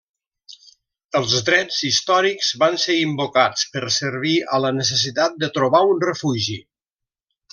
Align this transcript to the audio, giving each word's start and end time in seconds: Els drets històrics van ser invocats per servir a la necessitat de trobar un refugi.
Els 1.19 1.33
drets 1.49 1.81
històrics 1.89 2.49
van 2.63 2.79
ser 2.85 2.95
invocats 3.01 3.67
per 3.75 3.85
servir 3.99 4.33
a 4.57 4.61
la 4.65 4.73
necessitat 4.81 5.39
de 5.45 5.51
trobar 5.59 5.83
un 5.93 6.05
refugi. 6.11 6.57